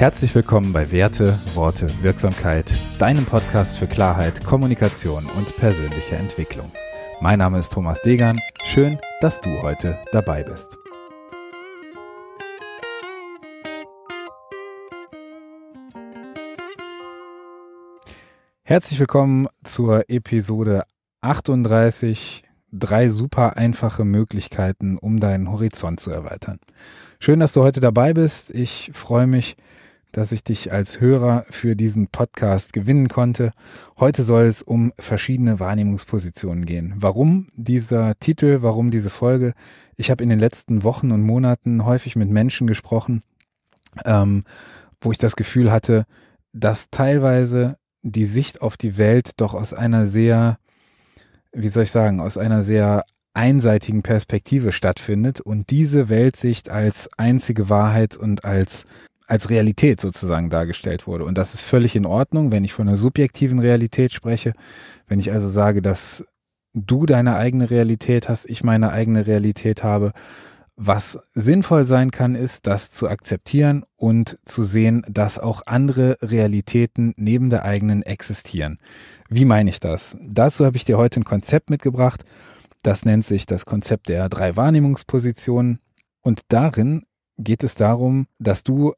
[0.00, 6.72] Herzlich willkommen bei Werte, Worte, Wirksamkeit, deinem Podcast für Klarheit, Kommunikation und persönliche Entwicklung.
[7.20, 8.40] Mein Name ist Thomas Degan.
[8.64, 10.78] Schön, dass du heute dabei bist.
[18.62, 20.84] Herzlich willkommen zur Episode
[21.20, 22.44] 38.
[22.72, 26.58] Drei super einfache Möglichkeiten, um deinen Horizont zu erweitern.
[27.18, 28.50] Schön, dass du heute dabei bist.
[28.50, 29.56] Ich freue mich,
[30.12, 33.52] dass ich dich als Hörer für diesen Podcast gewinnen konnte.
[33.98, 36.94] Heute soll es um verschiedene Wahrnehmungspositionen gehen.
[36.96, 39.54] Warum dieser Titel, warum diese Folge?
[39.96, 43.22] Ich habe in den letzten Wochen und Monaten häufig mit Menschen gesprochen,
[44.04, 44.44] ähm,
[45.00, 46.06] wo ich das Gefühl hatte,
[46.52, 50.58] dass teilweise die Sicht auf die Welt doch aus einer sehr,
[51.52, 57.68] wie soll ich sagen, aus einer sehr einseitigen Perspektive stattfindet und diese Weltsicht als einzige
[57.68, 58.84] Wahrheit und als
[59.30, 61.24] als Realität sozusagen dargestellt wurde.
[61.24, 64.52] Und das ist völlig in Ordnung, wenn ich von einer subjektiven Realität spreche.
[65.06, 66.24] Wenn ich also sage, dass
[66.74, 70.12] du deine eigene Realität hast, ich meine eigene Realität habe.
[70.74, 77.12] Was sinnvoll sein kann, ist, das zu akzeptieren und zu sehen, dass auch andere Realitäten
[77.16, 78.78] neben der eigenen existieren.
[79.28, 80.16] Wie meine ich das?
[80.22, 82.24] Dazu habe ich dir heute ein Konzept mitgebracht.
[82.82, 85.80] Das nennt sich das Konzept der drei Wahrnehmungspositionen.
[86.22, 87.04] Und darin
[87.36, 88.94] geht es darum, dass du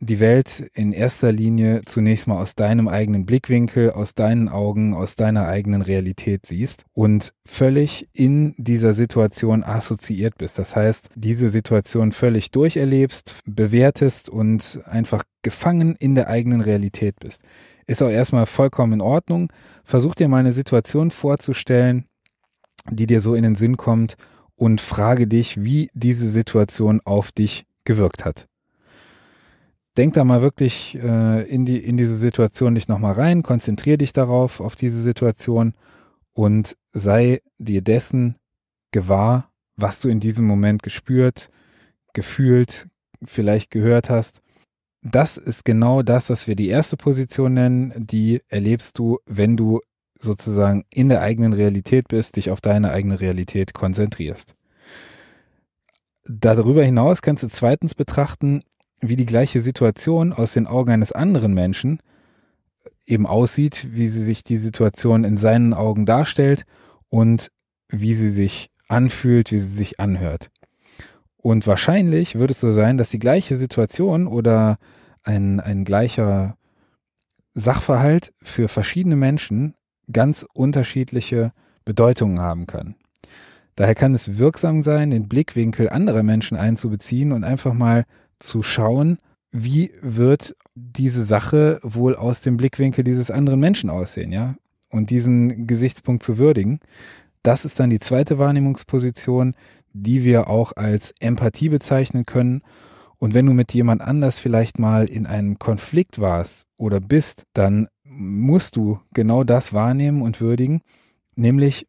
[0.00, 5.16] die Welt in erster Linie zunächst mal aus deinem eigenen Blickwinkel, aus deinen Augen, aus
[5.16, 10.58] deiner eigenen Realität siehst und völlig in dieser Situation assoziiert bist.
[10.58, 17.42] Das heißt, diese Situation völlig durcherlebst, bewertest und einfach gefangen in der eigenen Realität bist.
[17.86, 19.52] Ist auch erstmal vollkommen in Ordnung.
[19.82, 22.04] Versuch dir mal eine Situation vorzustellen,
[22.88, 24.14] die dir so in den Sinn kommt
[24.54, 28.47] und frage dich, wie diese Situation auf dich gewirkt hat
[29.98, 34.12] denk da mal wirklich äh, in, die, in diese Situation dich nochmal rein, konzentrier dich
[34.12, 35.74] darauf, auf diese Situation
[36.32, 38.36] und sei dir dessen
[38.92, 41.50] gewahr, was du in diesem Moment gespürt,
[42.12, 42.88] gefühlt,
[43.24, 44.40] vielleicht gehört hast.
[45.02, 49.80] Das ist genau das, was wir die erste Position nennen, die erlebst du, wenn du
[50.18, 54.54] sozusagen in der eigenen Realität bist, dich auf deine eigene Realität konzentrierst.
[56.24, 58.62] Darüber hinaus kannst du zweitens betrachten,
[59.00, 62.00] wie die gleiche Situation aus den Augen eines anderen Menschen
[63.06, 66.64] eben aussieht, wie sie sich die Situation in seinen Augen darstellt
[67.08, 67.50] und
[67.88, 70.50] wie sie sich anfühlt, wie sie sich anhört.
[71.36, 74.78] Und wahrscheinlich wird es so sein, dass die gleiche Situation oder
[75.22, 76.56] ein, ein gleicher
[77.54, 79.74] Sachverhalt für verschiedene Menschen
[80.12, 81.52] ganz unterschiedliche
[81.84, 82.96] Bedeutungen haben kann.
[83.76, 88.04] Daher kann es wirksam sein, den Blickwinkel anderer Menschen einzubeziehen und einfach mal
[88.38, 89.18] zu schauen,
[89.50, 94.56] wie wird diese Sache wohl aus dem Blickwinkel dieses anderen Menschen aussehen, ja?
[94.90, 96.80] Und diesen Gesichtspunkt zu würdigen.
[97.42, 99.54] Das ist dann die zweite Wahrnehmungsposition,
[99.92, 102.62] die wir auch als Empathie bezeichnen können.
[103.18, 107.88] Und wenn du mit jemand anders vielleicht mal in einem Konflikt warst oder bist, dann
[108.04, 110.80] musst du genau das wahrnehmen und würdigen,
[111.36, 111.86] nämlich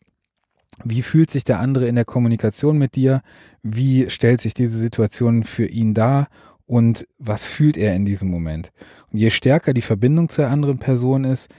[0.83, 3.21] wie fühlt sich der andere in der Kommunikation mit dir?
[3.61, 6.27] Wie stellt sich diese Situation für ihn dar?
[6.65, 8.71] Und was fühlt er in diesem Moment?
[9.11, 11.49] Und je stärker die Verbindung zur anderen Person ist,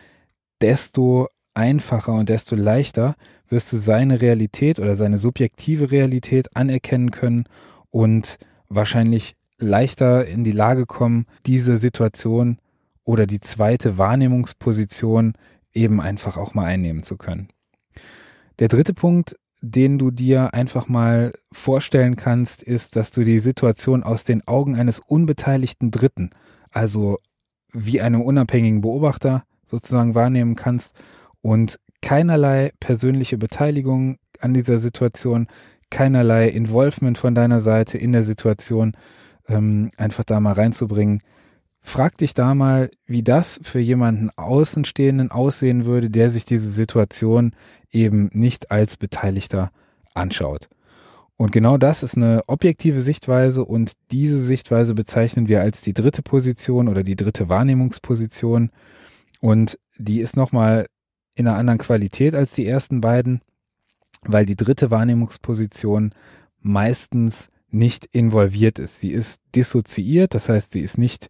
[0.61, 3.17] desto einfacher und desto leichter
[3.49, 7.45] wirst du seine Realität oder seine subjektive Realität anerkennen können
[7.91, 8.39] und
[8.69, 12.59] wahrscheinlich leichter in die Lage kommen, diese Situation
[13.05, 15.35] oder die zweite Wahrnehmungsposition
[15.73, 17.49] eben einfach auch mal einnehmen zu können.
[18.61, 24.03] Der dritte Punkt, den du dir einfach mal vorstellen kannst, ist, dass du die Situation
[24.03, 26.31] aus den Augen eines unbeteiligten Dritten,
[26.71, 27.19] also
[27.73, 30.95] wie einem unabhängigen Beobachter sozusagen wahrnehmen kannst
[31.41, 35.47] und keinerlei persönliche Beteiligung an dieser Situation,
[35.91, 38.93] keinerlei Involvement von deiner Seite in der Situation
[39.49, 41.21] ähm, einfach da mal reinzubringen,
[41.83, 47.53] Frag dich da mal, wie das für jemanden Außenstehenden aussehen würde, der sich diese Situation
[47.91, 49.73] eben nicht als Beteiligter
[50.15, 50.69] anschaut.
[51.37, 56.21] Und genau das ist eine objektive Sichtweise und diese Sichtweise bezeichnen wir als die dritte
[56.21, 58.71] Position oder die dritte Wahrnehmungsposition.
[59.41, 60.87] Und die ist nochmal
[61.35, 63.41] in einer anderen Qualität als die ersten beiden,
[64.23, 66.13] weil die dritte Wahrnehmungsposition
[66.61, 69.01] meistens nicht involviert ist.
[69.01, 71.29] Sie ist dissoziiert, das heißt, sie ist nicht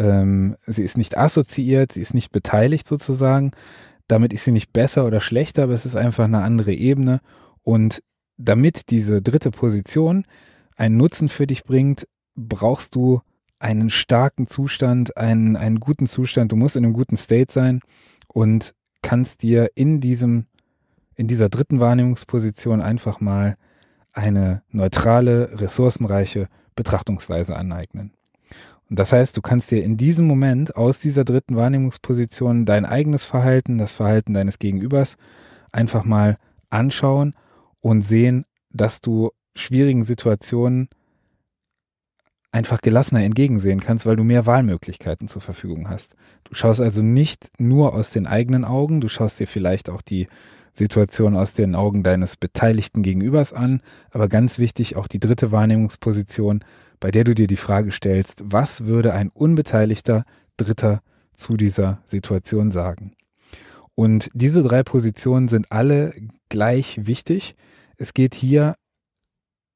[0.00, 3.50] ähm, sie ist nicht assoziiert, sie ist nicht beteiligt sozusagen.
[4.08, 7.20] Damit ist sie nicht besser oder schlechter, aber es ist einfach eine andere Ebene.
[7.62, 8.02] Und
[8.38, 10.24] damit diese dritte Position
[10.74, 13.20] einen Nutzen für dich bringt, brauchst du
[13.58, 16.50] einen starken Zustand, einen, einen guten Zustand.
[16.50, 17.80] Du musst in einem guten State sein
[18.26, 20.46] und kannst dir in diesem,
[21.14, 23.58] in dieser dritten Wahrnehmungsposition einfach mal
[24.14, 28.14] eine neutrale, ressourcenreiche Betrachtungsweise aneignen.
[28.92, 33.78] Das heißt, du kannst dir in diesem Moment aus dieser dritten Wahrnehmungsposition dein eigenes Verhalten,
[33.78, 35.16] das Verhalten deines Gegenübers
[35.70, 36.38] einfach mal
[36.70, 37.34] anschauen
[37.80, 40.88] und sehen, dass du schwierigen Situationen
[42.50, 46.16] einfach gelassener entgegensehen kannst, weil du mehr Wahlmöglichkeiten zur Verfügung hast.
[46.42, 50.26] Du schaust also nicht nur aus den eigenen Augen, du schaust dir vielleicht auch die
[50.72, 56.60] Situation aus den Augen deines beteiligten Gegenübers an, aber ganz wichtig auch die dritte Wahrnehmungsposition,
[57.00, 60.24] bei der du dir die Frage stellst, was würde ein unbeteiligter
[60.56, 61.02] Dritter
[61.34, 63.12] zu dieser Situation sagen?
[63.94, 66.14] Und diese drei Positionen sind alle
[66.48, 67.56] gleich wichtig.
[67.96, 68.76] Es geht hier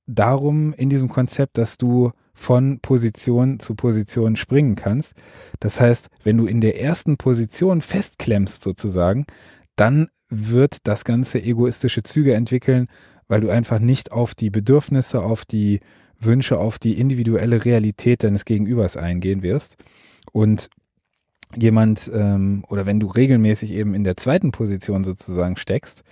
[0.06, 5.14] darum in diesem Konzept, dass du von Position zu Position springen kannst.
[5.60, 9.24] Das heißt, wenn du in der ersten Position festklemmst sozusagen,
[9.76, 12.88] dann wird das Ganze egoistische Züge entwickeln,
[13.28, 15.80] weil du einfach nicht auf die Bedürfnisse, auf die
[16.18, 19.76] Wünsche, auf die individuelle Realität deines Gegenübers eingehen wirst.
[20.32, 20.70] Und
[21.56, 26.02] jemand, ähm, oder wenn du regelmäßig eben in der zweiten Position sozusagen steckst,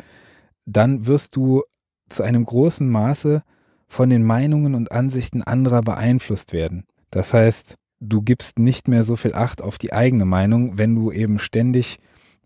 [0.67, 1.62] dann wirst du
[2.09, 3.43] zu einem großen Maße
[3.88, 6.85] von den Meinungen und Ansichten anderer beeinflusst werden.
[7.11, 11.12] Das heißt, du gibst nicht mehr so viel Acht auf die eigene Meinung, wenn du
[11.12, 11.99] eben ständig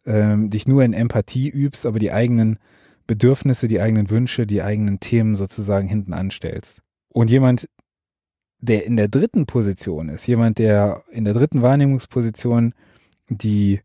[0.04, 2.58] ähm, dich nur in Empathie übst, aber die eigenen
[3.06, 6.82] Bedürfnisse, die eigenen Wünsche, die eigenen Themen sozusagen hinten anstellst.
[7.08, 7.68] Und jemand,
[8.58, 12.74] der in der dritten Position ist, jemand, der in der dritten Wahrnehmungsposition
[13.28, 13.80] die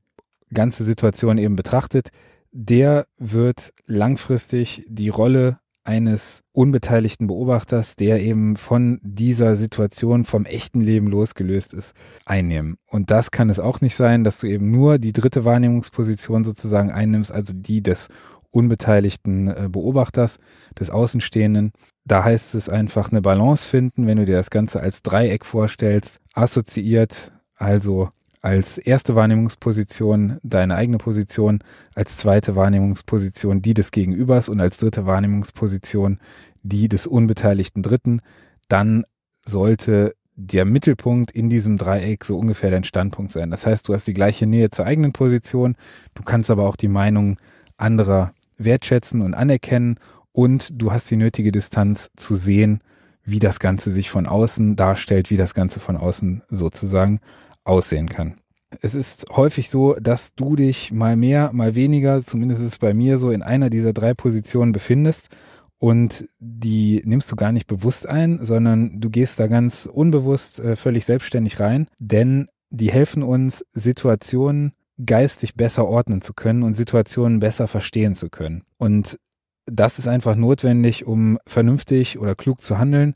[0.53, 2.09] ganze Situation eben betrachtet,
[2.51, 10.81] der wird langfristig die Rolle eines unbeteiligten Beobachters, der eben von dieser Situation vom echten
[10.81, 11.95] Leben losgelöst ist,
[12.25, 12.77] einnehmen.
[12.87, 16.91] Und das kann es auch nicht sein, dass du eben nur die dritte Wahrnehmungsposition sozusagen
[16.91, 18.09] einnimmst, also die des
[18.51, 20.39] unbeteiligten äh, Beobachters,
[20.79, 21.71] des Außenstehenden.
[22.05, 26.19] Da heißt es einfach eine Balance finden, wenn du dir das Ganze als Dreieck vorstellst,
[26.33, 28.09] assoziiert, also
[28.41, 31.59] als erste Wahrnehmungsposition deine eigene Position,
[31.93, 36.17] als zweite Wahrnehmungsposition die des Gegenübers und als dritte Wahrnehmungsposition
[36.63, 38.21] die des unbeteiligten Dritten,
[38.67, 39.03] dann
[39.45, 43.51] sollte der Mittelpunkt in diesem Dreieck so ungefähr dein Standpunkt sein.
[43.51, 45.75] Das heißt, du hast die gleiche Nähe zur eigenen Position,
[46.15, 47.37] du kannst aber auch die Meinung
[47.77, 48.33] anderer
[48.63, 49.97] wertschätzen und anerkennen
[50.31, 52.81] und du hast die nötige Distanz zu sehen,
[53.23, 57.19] wie das Ganze sich von außen darstellt, wie das Ganze von außen sozusagen
[57.63, 58.35] aussehen kann.
[58.79, 62.93] Es ist häufig so, dass du dich mal mehr, mal weniger, zumindest ist es bei
[62.93, 65.29] mir so, in einer dieser drei Positionen befindest
[65.77, 70.75] und die nimmst du gar nicht bewusst ein, sondern du gehst da ganz unbewusst äh,
[70.75, 74.71] völlig selbstständig rein, denn die helfen uns, Situationen
[75.05, 78.63] geistig besser ordnen zu können und Situationen besser verstehen zu können.
[78.77, 79.19] Und
[79.65, 83.15] das ist einfach notwendig, um vernünftig oder klug zu handeln,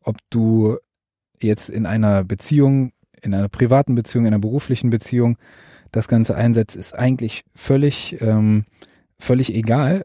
[0.00, 0.76] ob du
[1.40, 2.92] jetzt in einer Beziehung
[3.24, 5.36] in einer privaten Beziehung, in einer beruflichen Beziehung
[5.92, 8.64] das Ganze einsetzt, ist eigentlich völlig, ähm,
[9.18, 10.04] völlig egal.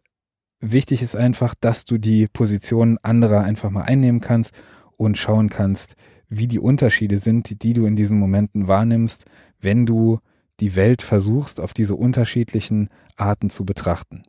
[0.59, 4.53] Wichtig ist einfach, dass du die Position anderer einfach mal einnehmen kannst
[4.97, 5.95] und schauen kannst,
[6.29, 9.25] wie die Unterschiede sind, die, die du in diesen Momenten wahrnimmst,
[9.59, 10.19] wenn du
[10.59, 14.23] die Welt versuchst, auf diese unterschiedlichen Arten zu betrachten.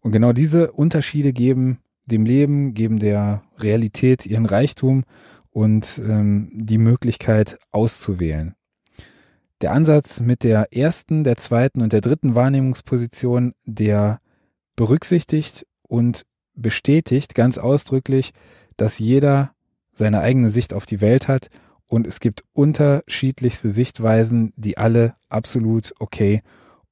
[0.00, 5.04] Und genau diese Unterschiede geben dem Leben, geben der Realität ihren Reichtum
[5.50, 8.54] und ähm, die Möglichkeit auszuwählen.
[9.60, 14.20] Der Ansatz mit der ersten, der zweiten und der dritten Wahrnehmungsposition, der
[14.74, 18.32] berücksichtigt und bestätigt ganz ausdrücklich,
[18.76, 19.52] dass jeder
[19.92, 21.50] seine eigene Sicht auf die Welt hat
[21.90, 26.42] und es gibt unterschiedlichste Sichtweisen, die alle absolut okay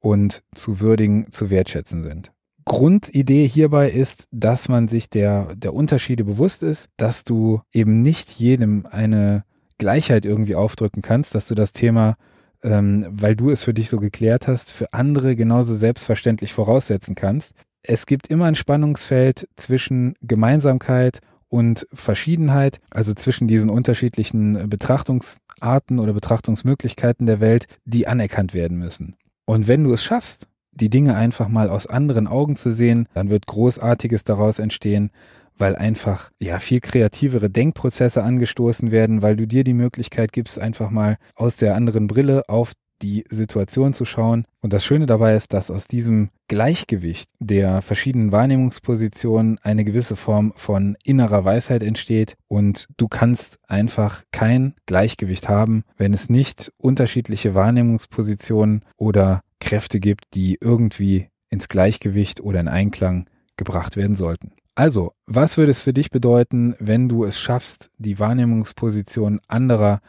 [0.01, 2.33] und zu würdigen, zu wertschätzen sind.
[2.65, 8.33] Grundidee hierbei ist, dass man sich der, der Unterschiede bewusst ist, dass du eben nicht
[8.33, 9.45] jedem eine
[9.79, 12.17] Gleichheit irgendwie aufdrücken kannst, dass du das Thema,
[12.65, 17.55] ähm, weil du es für dich so geklärt hast, für andere genauso selbstverständlich voraussetzen kannst.
[17.83, 26.13] Es gibt immer ein Spannungsfeld zwischen Gemeinsamkeit und Verschiedenheit, also zwischen diesen unterschiedlichen Betrachtungsarten oder
[26.13, 29.17] Betrachtungsmöglichkeiten der Welt, die anerkannt werden müssen.
[29.47, 33.31] Und wenn du es schaffst, die Dinge einfach mal aus anderen Augen zu sehen, dann
[33.31, 35.11] wird Großartiges daraus entstehen,
[35.57, 40.91] weil einfach ja viel kreativere Denkprozesse angestoßen werden, weil du dir die Möglichkeit gibst, einfach
[40.91, 44.45] mal aus der anderen Brille auf die Situation zu schauen.
[44.61, 50.53] Und das Schöne dabei ist, dass aus diesem Gleichgewicht der verschiedenen Wahrnehmungspositionen eine gewisse Form
[50.57, 57.55] von innerer Weisheit entsteht und du kannst einfach kein Gleichgewicht haben, wenn es nicht unterschiedliche
[57.55, 64.53] Wahrnehmungspositionen oder Kräfte gibt, die irgendwie ins Gleichgewicht oder in Einklang gebracht werden sollten.
[64.75, 70.01] Also, was würde es für dich bedeuten, wenn du es schaffst, die Wahrnehmungsposition anderer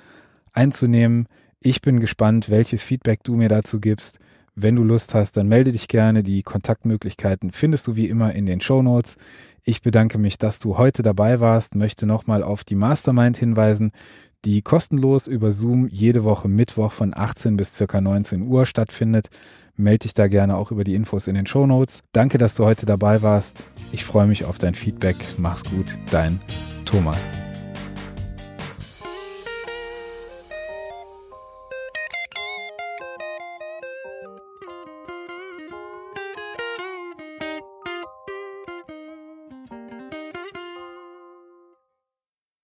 [0.54, 1.28] einzunehmen?
[1.62, 4.20] Ich bin gespannt, welches Feedback du mir dazu gibst.
[4.56, 6.24] Wenn du Lust hast, dann melde dich gerne.
[6.24, 9.18] Die Kontaktmöglichkeiten findest du wie immer in den Show Notes.
[9.64, 13.92] Ich bedanke mich, dass du heute dabei warst, möchte nochmal auf die Mastermind hinweisen,
[14.46, 19.28] die kostenlos über Zoom jede Woche Mittwoch von 18 bis circa 19 Uhr stattfindet.
[19.76, 22.04] Melde dich da gerne auch über die Infos in den Show Notes.
[22.14, 23.66] Danke, dass du heute dabei warst.
[23.92, 25.18] Ich freue mich auf dein Feedback.
[25.38, 26.40] Mach's gut, dein
[26.86, 27.20] Thomas.